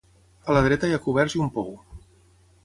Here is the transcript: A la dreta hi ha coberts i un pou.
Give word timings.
A 0.45 0.55
la 0.55 0.63
dreta 0.67 0.89
hi 0.91 0.95
ha 0.95 0.99
coberts 1.09 1.37
i 1.37 1.43
un 1.45 1.53
pou. 1.59 1.71